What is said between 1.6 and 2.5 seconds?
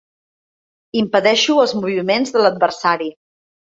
els moviments de